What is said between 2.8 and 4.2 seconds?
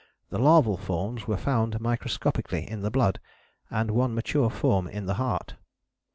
the blood, and one